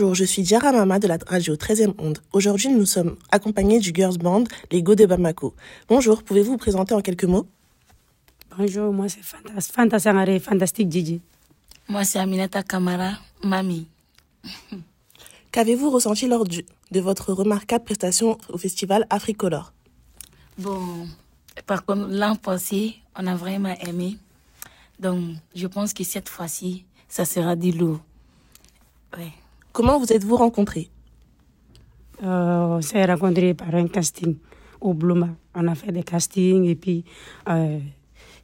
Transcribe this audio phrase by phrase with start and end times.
[0.00, 2.18] Bonjour, je suis Diara Mama de la radio 13e Onde.
[2.32, 5.56] Aujourd'hui, nous sommes accompagnés du girls band Les Go de Bamako.
[5.88, 7.48] Bonjour, pouvez-vous vous présenter en quelques mots?
[8.56, 11.20] Bonjour, moi c'est Fanta, Fanta Fantastique Gigi.
[11.88, 13.88] Moi c'est Aminata Kamara, Mamie.
[15.50, 19.72] Qu'avez-vous ressenti lors du- de votre remarquable prestation au festival Africolor?
[20.58, 21.08] Bon,
[21.66, 24.16] par contre, l'an passé, on a vraiment aimé.
[25.00, 25.24] Donc,
[25.56, 27.98] je pense que cette fois-ci, ça sera du lourd.
[29.16, 29.32] Ouais.
[29.78, 30.88] Comment vous êtes-vous rencontrés?
[32.24, 34.34] Euh, on s'est rencontrés par un casting
[34.80, 35.28] au Bluma.
[35.54, 37.04] On a fait des castings et puis
[37.48, 37.78] euh,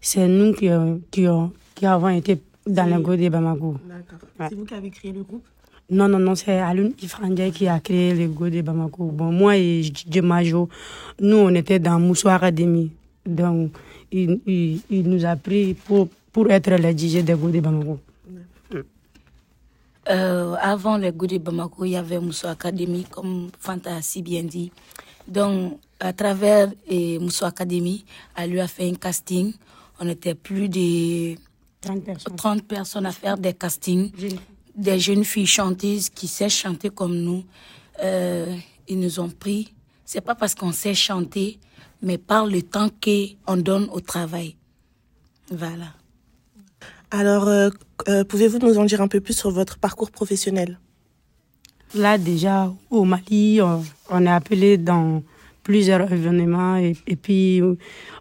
[0.01, 1.27] c'est nous qui, euh, qui,
[1.75, 3.79] qui avons été dans le go de Bamako.
[3.85, 4.29] D'accord.
[4.39, 4.47] Ouais.
[4.49, 5.45] C'est vous qui avez créé le groupe?
[5.91, 9.07] Non, non, non, c'est Alun Ifrandja qui a créé le go de Bamako.
[9.07, 10.69] Bon, moi et Djemajo,
[11.21, 12.93] nous on était dans Moussou Academy.
[13.27, 13.73] Donc,
[14.13, 17.99] il, il, il nous a pris pour, pour être les DJ des go de Bamako.
[20.09, 24.23] Euh, avant le goût de Bamako, il y avait Mousso Academy, comme Fanta a si
[24.23, 24.71] bien dit.
[25.27, 28.05] Donc, à travers eh, Mousso Academy,
[28.37, 29.55] elle lui a fait un casting.
[30.01, 31.37] On était plus de
[31.81, 32.37] 30 personnes.
[32.37, 34.13] 30 personnes à faire des castings.
[34.77, 37.45] Des jeunes filles chanteuses qui savent chanter comme nous.
[38.03, 38.55] Euh,
[38.89, 39.73] ils nous ont pris.
[40.05, 41.59] C'est pas parce qu'on sait chanter,
[42.03, 44.57] mais par le temps qu'on donne au travail.
[45.51, 45.95] Voilà.
[47.21, 47.71] Alors, euh,
[48.09, 50.81] euh, pouvez-vous nous en dire un peu plus sur votre parcours professionnel?
[51.95, 55.23] Là, déjà, au Mali, on, on est appelé dans
[55.63, 57.77] plusieurs événements et, et puis euh,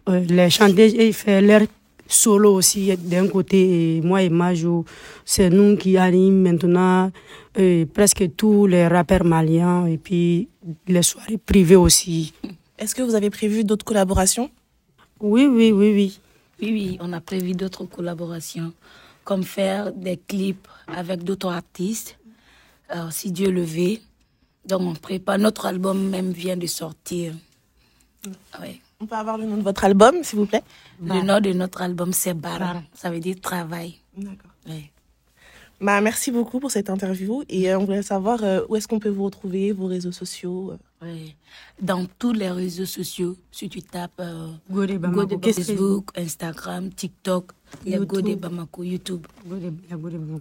[0.06, 1.62] les chanteuses, ils font leur
[2.06, 4.84] solo aussi d'un côté et moi et Majo,
[5.24, 7.10] c'est nous qui animent maintenant
[7.58, 10.48] euh, presque tous les rappeurs maliens et puis
[10.86, 12.32] les soirées privées aussi.
[12.78, 14.50] Est-ce que vous avez prévu d'autres collaborations?
[15.20, 16.20] Oui, oui, oui, oui.
[16.64, 18.72] Oui, oui, on a prévu d'autres collaborations,
[19.22, 22.18] comme faire des clips avec d'autres artistes,
[22.94, 23.98] euh, si Dieu le veut.
[24.64, 25.38] Donc, on prépare.
[25.38, 27.34] Notre album même vient de sortir.
[28.98, 30.62] On peut avoir le nom de votre album, s'il vous plaît?
[31.02, 32.58] Le nom de notre album, c'est Bara.
[32.58, 32.82] Bara.
[32.94, 33.96] Ça veut dire travail.
[34.16, 34.52] D'accord.
[35.82, 39.00] Bah, merci beaucoup pour cette interview et euh, on voulait savoir euh, où est-ce qu'on
[39.00, 40.78] peut vous retrouver, vos réseaux sociaux.
[41.80, 45.26] Dans tous les réseaux sociaux, si tu tapes euh, Go de Bamako.
[45.26, 47.52] Go de Facebook, Instagram, TikTok,
[47.84, 48.40] il y a Go de YouTube.
[48.40, 49.26] Bamako, YouTube.
[49.44, 50.40] Bamako.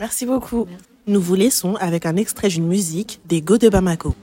[0.00, 0.66] Merci beaucoup.
[1.06, 4.14] Nous vous laissons avec un extrait d'une musique des Go de Bamako.